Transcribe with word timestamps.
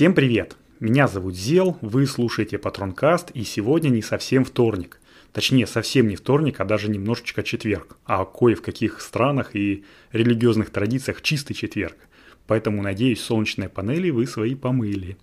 Всем 0.00 0.14
привет! 0.14 0.56
Меня 0.78 1.08
зовут 1.08 1.36
Зел, 1.36 1.76
вы 1.82 2.06
слушаете 2.06 2.56
Патронкаст, 2.56 3.32
и 3.32 3.44
сегодня 3.44 3.90
не 3.90 4.00
совсем 4.00 4.46
вторник. 4.46 4.98
Точнее, 5.30 5.66
совсем 5.66 6.08
не 6.08 6.16
вторник, 6.16 6.58
а 6.58 6.64
даже 6.64 6.90
немножечко 6.90 7.42
четверг. 7.42 7.98
А 8.06 8.24
кое 8.24 8.54
в 8.54 8.62
каких 8.62 9.02
странах 9.02 9.54
и 9.54 9.84
религиозных 10.12 10.70
традициях 10.70 11.20
чистый 11.20 11.52
четверг. 11.52 11.98
Поэтому, 12.46 12.82
надеюсь, 12.82 13.20
солнечные 13.20 13.68
панели 13.68 14.08
вы 14.08 14.26
свои 14.26 14.54
помыли. 14.54 15.18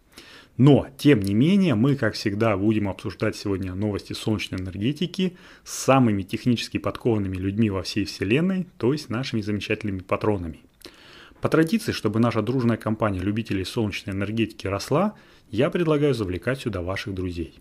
Но, 0.58 0.86
тем 1.00 1.21
не 1.21 1.34
менее, 1.34 1.73
мы, 1.73 1.96
как 1.96 2.14
всегда, 2.14 2.55
будем 2.55 2.88
обсуждать 2.88 3.36
сегодня 3.36 3.73
новости 3.73 4.14
солнечной 4.14 4.62
энергетики 4.62 5.38
с 5.64 5.73
самыми 5.73 6.21
технически 6.21 6.78
подкованными 6.78 7.38
людьми 7.38 7.71
во 7.71 7.82
всей 7.82 8.05
Вселенной, 8.05 8.68
то 8.78 8.94
есть 8.94 9.09
нашими 9.09 9.41
замечательными 9.41 10.02
патронами. 10.02 10.67
По 11.41 11.50
традиции, 11.50 11.91
чтобы 11.91 12.19
наша 12.19 12.41
дружная 12.41 12.77
компания 12.77 13.19
любителей 13.19 13.64
солнечной 13.64 14.15
энергетики 14.15 14.65
росла, 14.65 15.14
я 15.51 15.69
предлагаю 15.69 16.13
завлекать 16.13 16.61
сюда 16.61 16.82
ваших 16.82 17.13
друзей. 17.13 17.60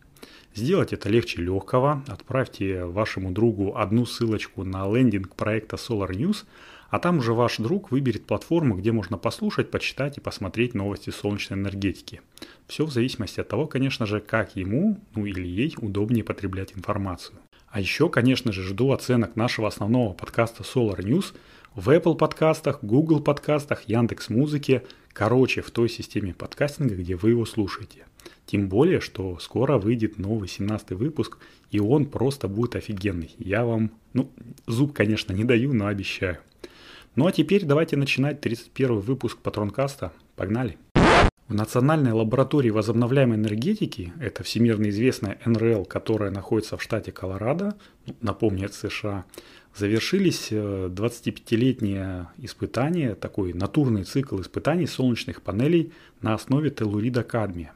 Сделать 0.55 0.95
это 0.95 1.11
легче 1.11 1.43
легкого. 1.43 2.03
Отправьте 2.09 2.85
вашему 2.85 3.31
другу 3.31 3.77
одну 3.77 4.07
ссылочку 4.07 4.65
на 4.65 4.91
лендинг 4.91 5.35
проекта 5.35 5.77
Solar 5.77 6.11
News, 6.11 6.45
а 6.89 6.99
там 6.99 7.19
уже 7.19 7.35
ваш 7.35 7.59
друг 7.59 7.91
выберет 7.91 8.25
платформу, 8.25 8.77
где 8.77 8.93
можно 8.93 9.19
послушать, 9.19 9.71
почитать 9.71 10.17
и 10.17 10.23
посмотреть 10.23 10.73
новости 10.73 11.11
солнечной 11.11 11.59
энергетики. 11.59 12.23
Все 12.67 12.87
в 12.87 12.91
зависимости 12.91 13.41
от 13.41 13.49
того, 13.49 13.67
конечно 13.67 14.07
же, 14.07 14.21
как 14.21 14.57
ему, 14.57 14.99
ну 15.15 15.27
или 15.27 15.47
ей 15.47 15.75
удобнее 15.79 16.25
потреблять 16.25 16.73
информацию. 16.75 17.39
А 17.69 17.81
еще, 17.81 18.09
конечно 18.09 18.53
же, 18.53 18.63
жду 18.63 18.93
оценок 18.93 19.37
нашего 19.37 19.69
основного 19.69 20.15
подкаста 20.15 20.63
Solar 20.63 21.01
News– 21.01 21.35
в 21.77 21.91
Apple 21.91 22.17
подкастах, 22.17 22.79
Google 22.83 23.21
подкастах, 23.21 23.83
Яндекс 23.83 24.31
Музыке, 24.31 24.83
короче, 25.13 25.61
в 25.61 25.71
той 25.71 25.91
системе 25.91 26.33
подкастинга, 26.33 26.97
где 26.97 27.15
вы 27.15 27.31
его 27.31 27.45
слушаете. 27.45 28.07
Тем 28.47 28.69
более, 28.69 29.01
что 29.01 29.39
скоро 29.39 29.77
выйдет 29.77 30.19
новый 30.19 30.49
17 30.49 30.93
выпуск, 30.93 31.39
и 31.71 31.79
он 31.79 32.07
просто 32.07 32.49
будет 32.49 32.77
офигенный. 32.77 33.35
Я 33.39 33.65
вам, 33.65 33.91
ну, 34.15 34.31
зуб, 34.67 34.95
конечно, 34.95 35.35
не 35.35 35.45
даю, 35.45 35.75
но 35.75 35.87
обещаю. 35.87 36.39
Ну 37.15 37.27
а 37.27 37.33
теперь 37.33 37.65
давайте 37.65 37.97
начинать 37.97 38.41
31 38.41 39.01
выпуск 39.01 39.39
Патронкаста. 39.39 40.13
Погнали! 40.35 40.79
В 41.49 41.55
Национальной 41.55 42.11
лаборатории 42.11 42.71
возобновляемой 42.71 43.37
энергетики, 43.37 44.13
это 44.19 44.43
всемирно 44.43 44.89
известная 44.89 45.39
НРЛ, 45.45 45.85
которая 45.85 46.33
находится 46.33 46.77
в 46.77 46.83
штате 46.83 47.13
Колорадо, 47.13 47.77
напомню, 48.21 48.65
это 48.65 48.75
США, 48.75 49.25
завершились 49.73 50.51
25-летние 50.51 52.27
э, 52.37 52.45
испытания, 52.45 53.15
такой 53.15 53.53
натурный 53.53 54.03
цикл 54.03 54.41
испытаний 54.41 54.89
солнечных 54.89 55.41
панелей 55.41 55.93
на 56.21 56.35
основе 56.35 56.71
телурида 56.71 57.23
кадмия. 57.23 57.73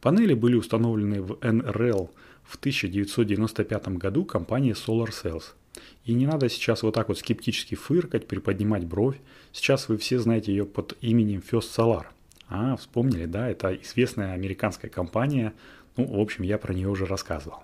Панели 0.00 0.32
были 0.32 0.54
установлены 0.54 1.20
в 1.20 1.38
НРЛ 1.42 2.10
в 2.44 2.56
1995 2.56 3.88
году 3.88 4.24
компанией 4.24 4.72
Solar 4.72 5.10
Cells. 5.10 5.52
И 6.06 6.14
не 6.14 6.26
надо 6.26 6.48
сейчас 6.48 6.82
вот 6.82 6.94
так 6.94 7.08
вот 7.08 7.18
скептически 7.18 7.74
фыркать, 7.74 8.26
приподнимать 8.26 8.86
бровь. 8.86 9.20
Сейчас 9.52 9.90
вы 9.90 9.98
все 9.98 10.18
знаете 10.18 10.52
ее 10.52 10.64
под 10.64 10.96
именем 11.02 11.42
First 11.46 11.76
Solar. 11.76 12.06
А, 12.54 12.76
вспомнили, 12.76 13.24
да, 13.24 13.48
это 13.48 13.74
известная 13.76 14.34
американская 14.34 14.90
компания. 14.90 15.54
Ну, 15.96 16.04
в 16.04 16.20
общем, 16.20 16.44
я 16.44 16.58
про 16.58 16.74
нее 16.74 16.88
уже 16.88 17.06
рассказывал. 17.06 17.62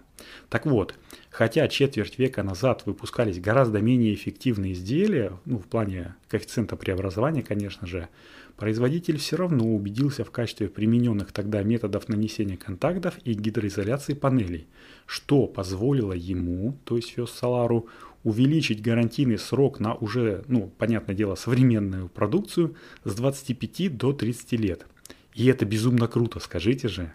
Так 0.48 0.64
вот, 0.64 0.94
хотя 1.28 1.68
четверть 1.68 2.18
века 2.18 2.42
назад 2.42 2.86
выпускались 2.86 3.38
гораздо 3.38 3.82
менее 3.82 4.14
эффективные 4.14 4.72
изделия, 4.72 5.34
ну, 5.44 5.58
в 5.58 5.66
плане 5.66 6.14
коэффициента 6.28 6.74
преобразования, 6.76 7.42
конечно 7.42 7.86
же, 7.86 8.08
производитель 8.56 9.18
все 9.18 9.36
равно 9.36 9.66
убедился 9.74 10.24
в 10.24 10.30
качестве 10.30 10.68
примененных 10.68 11.32
тогда 11.32 11.62
методов 11.62 12.08
нанесения 12.08 12.56
контактов 12.56 13.18
и 13.24 13.34
гидроизоляции 13.34 14.14
панелей, 14.14 14.68
что 15.04 15.46
позволило 15.46 16.14
ему, 16.14 16.78
то 16.84 16.96
есть 16.96 17.10
Фессалару, 17.10 17.88
увеличить 18.24 18.82
гарантийный 18.82 19.38
срок 19.38 19.80
на 19.80 19.94
уже, 19.94 20.44
ну, 20.48 20.72
понятное 20.78 21.14
дело, 21.14 21.34
современную 21.34 22.08
продукцию 22.08 22.76
с 23.04 23.14
25 23.14 23.96
до 23.96 24.12
30 24.12 24.52
лет. 24.52 24.86
И 25.34 25.46
это 25.46 25.64
безумно 25.64 26.08
круто, 26.08 26.40
скажите 26.40 26.88
же. 26.88 27.12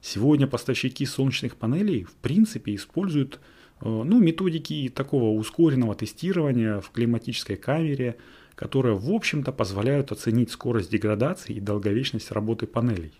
Сегодня 0.00 0.46
поставщики 0.46 1.06
солнечных 1.06 1.56
панелей 1.56 2.04
в 2.04 2.14
принципе 2.14 2.74
используют 2.74 3.40
э, 3.80 3.88
ну, 3.88 4.20
методики 4.20 4.92
такого 4.94 5.36
ускоренного 5.38 5.94
тестирования 5.94 6.80
в 6.80 6.90
климатической 6.90 7.56
камере, 7.56 8.16
которые, 8.54 8.96
в 8.96 9.10
общем-то, 9.10 9.50
позволяют 9.50 10.12
оценить 10.12 10.50
скорость 10.50 10.90
деградации 10.90 11.54
и 11.54 11.60
долговечность 11.60 12.30
работы 12.30 12.66
панелей. 12.66 13.14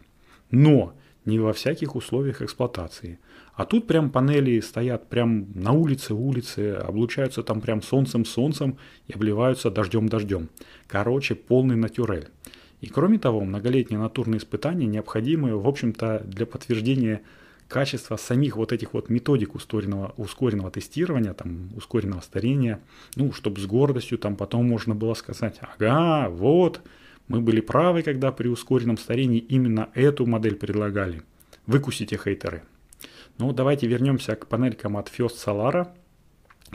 Но 0.50 0.94
не 1.24 1.38
во 1.38 1.52
всяких 1.52 1.96
условиях 1.96 2.42
эксплуатации. 2.42 3.18
А 3.54 3.64
тут 3.64 3.86
прям 3.86 4.10
панели 4.10 4.60
стоят 4.60 5.08
прям 5.08 5.46
на 5.54 5.72
улице, 5.72 6.14
улице, 6.14 6.72
облучаются 6.74 7.42
там 7.42 7.60
прям 7.60 7.82
солнцем-солнцем 7.82 8.78
и 9.06 9.12
обливаются 9.12 9.70
дождем-дождем. 9.70 10.48
Короче, 10.86 11.34
полный 11.34 11.76
натюрель. 11.76 12.28
И 12.80 12.88
кроме 12.88 13.18
того, 13.18 13.40
многолетние 13.40 13.98
натурные 13.98 14.38
испытания 14.38 14.86
необходимы, 14.86 15.56
в 15.56 15.66
общем-то, 15.66 16.22
для 16.26 16.44
подтверждения 16.44 17.22
качества 17.68 18.16
самих 18.16 18.56
вот 18.56 18.72
этих 18.72 18.92
вот 18.92 19.08
методик 19.08 19.54
ускоренного, 19.54 20.12
ускоренного 20.16 20.70
тестирования, 20.70 21.32
там, 21.32 21.70
ускоренного 21.76 22.20
старения, 22.20 22.80
ну, 23.16 23.32
чтобы 23.32 23.60
с 23.60 23.66
гордостью 23.66 24.18
там 24.18 24.36
потом 24.36 24.66
можно 24.66 24.94
было 24.94 25.14
сказать, 25.14 25.58
ага, 25.60 26.28
вот, 26.28 26.82
мы 27.28 27.40
были 27.40 27.60
правы, 27.60 28.02
когда 28.02 28.32
при 28.32 28.48
ускоренном 28.48 28.98
старении 28.98 29.38
именно 29.38 29.90
эту 29.94 30.26
модель 30.26 30.56
предлагали. 30.56 31.22
Выкусите 31.66 32.18
хейтеры. 32.22 32.62
Ну, 33.38 33.52
давайте 33.52 33.86
вернемся 33.86 34.36
к 34.36 34.46
панелькам 34.46 34.96
от 34.96 35.08
First 35.08 35.36
Solar. 35.44 35.88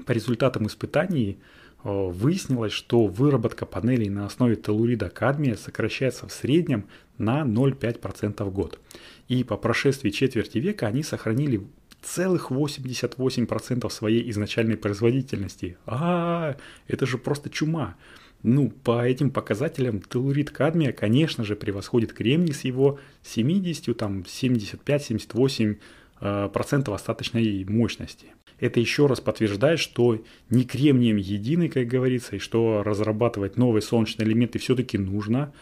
По 0.06 0.12
результатам 0.12 0.68
испытаний 0.68 1.40
Э, 1.84 2.10
выяснилось, 2.10 2.74
что 2.74 3.06
выработка 3.06 3.66
панелей 3.66 4.10
на 4.10 4.26
основе 4.26 4.56
телурида 4.56 5.10
кадмия 5.10 5.56
сокращается 5.56 6.28
в 6.28 6.32
среднем 6.32 6.88
на 7.18 7.42
0,5% 7.42 8.44
в 8.44 8.52
год. 8.52 8.80
И 9.28 9.44
по 9.44 9.58
прошествии 9.58 10.10
четверти 10.10 10.58
века 10.58 10.88
они 10.88 11.04
сохранили 11.04 11.66
целых 12.02 12.52
88% 12.52 13.90
своей 13.90 14.30
изначальной 14.32 14.78
производительности. 14.78 15.78
А, 15.86 16.58
это 16.88 17.06
же 17.06 17.18
просто 17.18 17.50
чума. 17.50 17.96
Ну, 18.42 18.70
по 18.70 19.06
этим 19.06 19.32
показателям 19.32 20.02
телурид 20.02 20.50
кадмия, 20.50 20.94
конечно 20.94 21.44
же, 21.44 21.56
превосходит 21.56 22.14
кремний 22.14 22.54
с 22.54 22.64
его 22.64 23.00
70, 23.24 23.98
там, 23.98 24.22
75-78% 24.22 25.78
э, 26.22 26.50
процентов 26.52 26.94
остаточной 26.96 27.66
мощности 27.66 28.28
это 28.60 28.80
еще 28.80 29.08
раз 29.08 29.22
подтверждает, 29.22 29.80
что 29.80 30.22
не 30.50 30.64
кремнием 30.64 31.18
единый, 31.18 31.70
как 31.70 31.88
говорится, 31.88 32.36
и 32.36 32.40
что 32.40 32.84
разрабатывать 32.84 33.58
новые 33.58 33.82
солнечные 33.82 34.28
элементы 34.28 34.60
все-таки 34.60 34.98
нужно. 34.98 35.54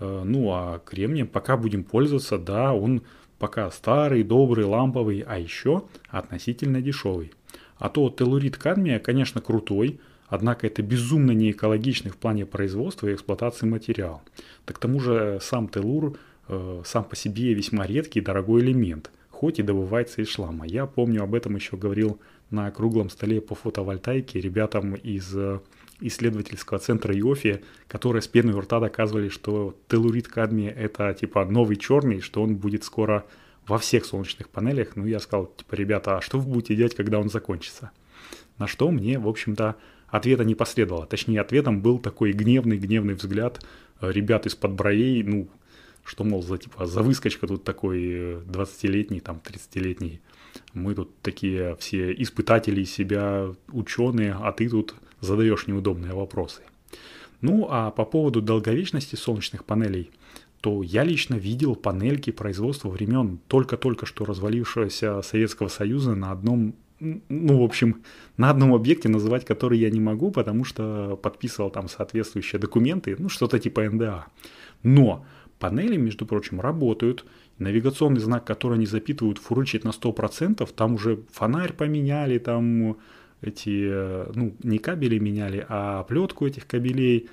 Э, 0.00 0.22
ну 0.24 0.50
а 0.52 0.78
кремнием 0.78 1.26
пока 1.26 1.56
будем 1.56 1.84
пользоваться, 1.84 2.38
да, 2.38 2.72
он 2.72 3.02
пока 3.38 3.70
старый, 3.70 4.22
добрый, 4.22 4.64
ламповый, 4.64 5.20
а 5.26 5.38
еще 5.38 5.84
относительно 6.08 6.80
дешевый. 6.80 7.32
А 7.78 7.90
то 7.90 8.08
телурид 8.08 8.56
кадмия, 8.56 8.98
конечно, 8.98 9.42
крутой, 9.42 10.00
однако 10.28 10.66
это 10.66 10.82
безумно 10.82 11.32
не 11.32 11.50
экологичный 11.50 12.10
в 12.10 12.16
плане 12.16 12.46
производства 12.46 13.08
и 13.08 13.14
эксплуатации 13.14 13.66
материал. 13.66 14.22
Так 14.64 14.76
к 14.76 14.80
тому 14.80 15.00
же 15.00 15.38
сам 15.40 15.68
телур 15.68 16.18
э, 16.48 16.82
сам 16.84 17.04
по 17.04 17.16
себе 17.16 17.54
весьма 17.54 17.86
редкий 17.86 18.20
и 18.20 18.22
дорогой 18.22 18.62
элемент, 18.62 19.10
хоть 19.30 19.58
и 19.58 19.62
добывается 19.62 20.22
из 20.22 20.28
шлама. 20.28 20.66
Я 20.66 20.86
помню, 20.86 21.22
об 21.22 21.34
этом 21.34 21.56
еще 21.56 21.76
говорил 21.76 22.20
на 22.50 22.70
круглом 22.70 23.10
столе 23.10 23.40
по 23.40 23.54
фотовольтайке 23.54 24.40
ребятам 24.40 24.94
из 24.94 25.36
э, 25.36 25.60
исследовательского 26.00 26.78
центра 26.78 27.16
ИОФИ, 27.16 27.62
которые 27.88 28.22
с 28.22 28.28
пеной 28.28 28.54
у 28.54 28.60
рта 28.60 28.80
доказывали, 28.80 29.28
что 29.28 29.76
телурид 29.88 30.28
кадмия 30.28 30.70
это 30.70 31.12
типа 31.14 31.44
новый 31.44 31.76
черный, 31.76 32.20
что 32.20 32.42
он 32.42 32.56
будет 32.56 32.84
скоро 32.84 33.24
во 33.66 33.78
всех 33.78 34.04
солнечных 34.04 34.48
панелях. 34.48 34.96
Ну, 34.96 35.06
я 35.06 35.18
сказал, 35.18 35.46
типа, 35.46 35.74
ребята, 35.74 36.18
а 36.18 36.20
что 36.20 36.38
вы 36.38 36.50
будете 36.52 36.76
делать, 36.76 36.94
когда 36.94 37.18
он 37.18 37.28
закончится? 37.28 37.90
На 38.58 38.66
что 38.66 38.90
мне, 38.90 39.18
в 39.18 39.28
общем-то, 39.28 39.76
ответа 40.08 40.44
не 40.44 40.54
последовало. 40.54 41.06
Точнее, 41.06 41.40
ответом 41.40 41.80
был 41.80 41.98
такой 41.98 42.32
гневный-гневный 42.32 43.14
взгляд 43.14 43.64
э, 44.00 44.10
ребят 44.10 44.46
из-под 44.46 44.72
бровей, 44.72 45.22
ну, 45.22 45.48
что, 46.04 46.24
мол, 46.24 46.42
за, 46.42 46.58
типа, 46.58 46.86
за 46.86 47.02
выскочка 47.02 47.46
тут 47.46 47.64
такой 47.64 48.40
20-летний, 48.42 49.18
э, 49.18 49.20
там, 49.20 49.40
30-летний 49.44 50.20
мы 50.72 50.94
тут 50.94 51.10
такие 51.22 51.76
все 51.76 52.12
испытатели 52.12 52.84
себя, 52.84 53.52
ученые, 53.68 54.36
а 54.40 54.52
ты 54.52 54.68
тут 54.68 54.94
задаешь 55.20 55.66
неудобные 55.66 56.12
вопросы. 56.12 56.62
Ну 57.40 57.66
а 57.70 57.90
по 57.90 58.04
поводу 58.04 58.40
долговечности 58.40 59.14
солнечных 59.14 59.64
панелей, 59.64 60.10
то 60.60 60.82
я 60.82 61.04
лично 61.04 61.34
видел 61.34 61.76
панельки 61.76 62.30
производства 62.30 62.88
времен 62.88 63.38
только-только 63.48 64.06
что 64.06 64.24
развалившегося 64.24 65.22
Советского 65.22 65.68
Союза 65.68 66.14
на 66.14 66.32
одном 66.32 66.74
ну, 67.00 67.60
в 67.60 67.62
общем, 67.62 68.02
на 68.36 68.50
одном 68.50 68.74
объекте 68.74 69.08
называть 69.08 69.44
который 69.44 69.78
я 69.78 69.90
не 69.90 70.00
могу, 70.00 70.30
потому 70.30 70.64
что 70.64 71.18
подписывал 71.22 71.70
там 71.70 71.88
соответствующие 71.88 72.58
документы, 72.58 73.16
ну, 73.18 73.28
что-то 73.28 73.58
типа 73.58 73.82
НДА. 73.90 74.26
Но 74.82 75.24
панели, 75.58 75.96
между 75.96 76.26
прочим, 76.26 76.60
работают. 76.60 77.24
Навигационный 77.58 78.20
знак, 78.20 78.44
который 78.44 78.74
они 78.74 78.86
запитывают, 78.86 79.38
фурычит 79.38 79.84
на 79.84 79.90
100%. 79.90 80.68
Там 80.74 80.94
уже 80.94 81.20
фонарь 81.32 81.72
поменяли, 81.72 82.38
там 82.38 82.96
эти, 83.40 83.88
э, 83.90 84.32
ну, 84.34 84.54
не 84.62 84.78
кабели 84.78 85.18
меняли, 85.18 85.64
а 85.68 86.02
плетку 86.04 86.46
этих 86.46 86.66
кабелей. 86.66 87.28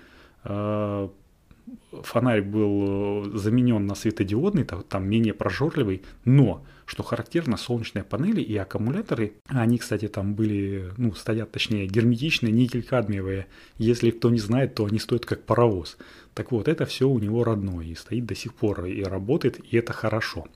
Фонарь 1.92 2.42
был 2.42 3.25
э, 3.33 3.38
заменен 3.38 3.86
на 3.86 3.95
светодиодный, 3.95 4.65
там 4.65 5.07
менее 5.07 5.33
прожорливый, 5.33 6.01
но, 6.25 6.65
что 6.86 7.04
характерно, 7.04 7.56
солнечные 7.56 8.04
панели 8.04 8.42
и 8.42 8.57
аккумуляторы, 8.57 9.33
они, 9.48 9.77
кстати, 9.77 10.07
там 10.07 10.33
были, 10.33 10.92
ну, 10.98 11.13
стоят, 11.13 11.51
точнее, 11.51 11.88
герметичные, 11.88 12.51
никель-кадмиевые. 12.51 13.45
Если 13.77 14.12
кто 14.12 14.30
не 14.30 14.39
знает, 14.39 14.75
то 14.75 14.86
они 14.86 15.00
стоят 15.00 15.25
как 15.25 15.44
паровоз. 15.44 15.98
Так 16.33 16.51
вот, 16.51 16.68
это 16.68 16.86
все 16.86 17.07
у 17.07 17.19
него 17.19 17.44
родное 17.44 17.86
и 17.86 17.95
стоит 17.95 18.25
до 18.25 18.36
сих 18.36 18.54
пор 18.54 18.86
и 18.86 19.04
работает, 19.04 19.60
и 19.71 19.77
это 19.77 19.94
хорошо. 19.94 20.48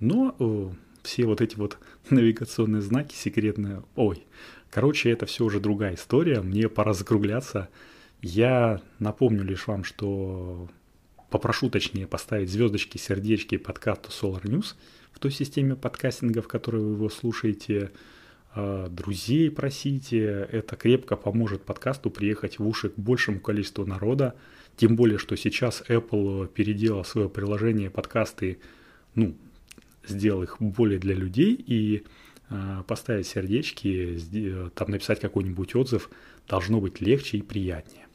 Но 0.00 0.34
э, 0.38 0.68
все 1.02 1.26
вот 1.26 1.40
эти 1.40 1.56
вот 1.56 1.78
навигационные 2.10 2.82
знаки 2.82 3.14
секретные, 3.14 3.82
ой, 3.94 4.24
короче, 4.70 5.10
это 5.10 5.26
все 5.26 5.44
уже 5.44 5.60
другая 5.60 5.94
история, 5.94 6.40
мне 6.40 6.68
пора 6.68 6.92
закругляться. 6.92 7.68
Я 8.22 8.80
напомню 9.00 9.42
лишь 9.42 9.66
вам, 9.66 9.82
что 9.82 10.68
попрошу 11.28 11.70
точнее 11.70 12.06
поставить 12.06 12.50
звездочки, 12.50 12.96
сердечки 12.96 13.56
подкасту 13.56 14.10
Solar 14.10 14.42
News 14.44 14.76
в 15.10 15.18
той 15.18 15.32
системе 15.32 15.74
подкастинга, 15.74 16.40
в 16.40 16.46
которой 16.46 16.82
вы 16.82 16.92
его 16.92 17.10
слушаете. 17.10 17.90
А, 18.54 18.88
друзей 18.88 19.50
просите, 19.50 20.46
это 20.52 20.76
крепко 20.76 21.16
поможет 21.16 21.64
подкасту 21.64 22.10
приехать 22.10 22.60
в 22.60 22.66
уши 22.66 22.90
к 22.90 22.96
большему 22.96 23.40
количеству 23.40 23.84
народа. 23.86 24.36
Тем 24.76 24.94
более, 24.94 25.18
что 25.18 25.36
сейчас 25.36 25.82
Apple 25.88 26.46
переделал 26.46 27.04
свое 27.04 27.28
приложение 27.28 27.90
подкасты, 27.90 28.58
ну, 29.16 29.34
сделал 30.06 30.44
их 30.44 30.58
более 30.60 31.00
для 31.00 31.14
людей 31.14 31.54
и 31.54 32.04
э, 32.50 32.82
поставить 32.86 33.26
сердечки, 33.26 34.70
там 34.76 34.92
написать 34.92 35.18
какой-нибудь 35.18 35.74
отзыв 35.74 36.08
должно 36.46 36.80
быть 36.80 37.00
легче 37.00 37.38
и 37.38 37.42
приятнее. 37.42 38.06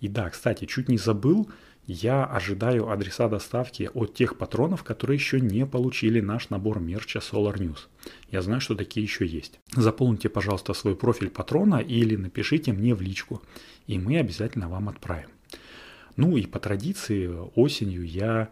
И 0.00 0.08
да, 0.08 0.30
кстати, 0.30 0.64
чуть 0.64 0.88
не 0.88 0.98
забыл, 0.98 1.48
я 1.86 2.24
ожидаю 2.24 2.90
адреса 2.90 3.28
доставки 3.28 3.90
от 3.94 4.14
тех 4.14 4.36
патронов, 4.36 4.82
которые 4.82 5.16
еще 5.16 5.40
не 5.40 5.66
получили 5.66 6.20
наш 6.20 6.50
набор 6.50 6.80
мерча 6.80 7.20
Solar 7.20 7.56
News. 7.58 7.86
Я 8.30 8.42
знаю, 8.42 8.60
что 8.60 8.74
такие 8.74 9.04
еще 9.04 9.24
есть. 9.24 9.60
Заполните, 9.74 10.28
пожалуйста, 10.28 10.74
свой 10.74 10.96
профиль 10.96 11.30
патрона 11.30 11.76
или 11.76 12.16
напишите 12.16 12.72
мне 12.72 12.94
в 12.94 13.00
личку, 13.00 13.40
и 13.86 13.98
мы 13.98 14.18
обязательно 14.18 14.68
вам 14.68 14.88
отправим. 14.88 15.28
Ну 16.16 16.36
и 16.36 16.46
по 16.46 16.58
традиции 16.58 17.30
осенью 17.54 18.04
я 18.04 18.48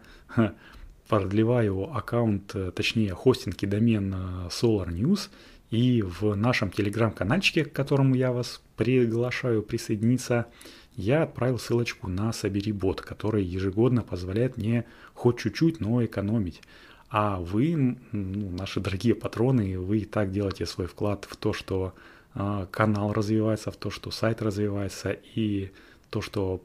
продлеваю 1.09 1.93
аккаунт, 1.95 2.55
точнее 2.73 3.13
хостинг 3.13 3.61
и 3.61 3.67
домен 3.67 4.13
э, 4.13 4.47
Solar 4.49 4.89
News, 4.89 5.29
и 5.71 6.01
в 6.01 6.35
нашем 6.35 6.71
телеграм-канальчике, 6.71 7.65
к 7.65 7.73
которому 7.73 8.15
я 8.15 8.31
вас 8.31 8.61
приглашаю 8.75 9.61
присоединиться, 9.61 10.47
я 10.95 11.23
отправил 11.23 11.59
ссылочку 11.59 12.07
на 12.07 12.31
бот, 12.73 13.01
который 13.01 13.43
ежегодно 13.43 14.01
позволяет 14.01 14.57
мне 14.57 14.85
хоть 15.13 15.39
чуть-чуть, 15.39 15.79
но 15.79 16.03
экономить. 16.03 16.61
А 17.09 17.39
вы, 17.39 17.97
ну, 18.11 18.49
наши 18.51 18.79
дорогие 18.79 19.15
патроны, 19.15 19.79
вы 19.79 19.99
и 19.99 20.05
так 20.05 20.31
делаете 20.31 20.65
свой 20.65 20.87
вклад 20.87 21.25
в 21.29 21.35
то, 21.35 21.53
что 21.53 21.93
э, 22.33 22.67
канал 22.71 23.13
развивается, 23.13 23.71
в 23.71 23.77
то, 23.77 23.89
что 23.89 24.11
сайт 24.11 24.41
развивается 24.41 25.11
и 25.11 25.71
то, 26.09 26.21
что 26.21 26.63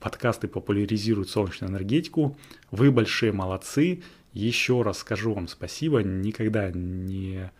подкасты 0.00 0.48
популяризируют 0.48 1.30
солнечную 1.30 1.70
энергетику. 1.70 2.36
Вы 2.70 2.90
большие 2.90 3.32
молодцы. 3.32 4.02
Еще 4.32 4.82
раз 4.82 4.98
скажу 4.98 5.34
вам 5.34 5.48
спасибо. 5.48 6.02
Никогда 6.02 6.70
не, 6.70 7.50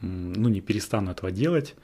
ну, 0.00 0.48
не 0.48 0.60
перестану 0.60 1.12
этого 1.12 1.30
делать. 1.30 1.74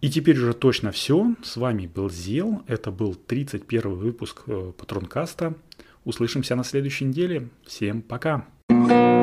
И 0.00 0.10
теперь 0.10 0.38
уже 0.38 0.54
точно 0.54 0.92
все. 0.92 1.34
С 1.42 1.56
вами 1.56 1.86
был 1.86 2.08
Зел. 2.10 2.62
Это 2.66 2.90
был 2.90 3.14
31 3.14 3.94
выпуск 3.94 4.42
э, 4.46 4.72
Патронкаста. 4.76 5.54
Услышимся 6.04 6.56
на 6.56 6.64
следующей 6.64 7.04
неделе. 7.04 7.48
Всем 7.66 8.00
пока. 8.00 8.46
thank 8.70 8.90
you 8.90 9.19